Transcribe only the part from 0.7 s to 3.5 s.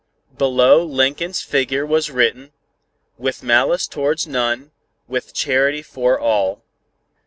Lincoln's figure was written: "With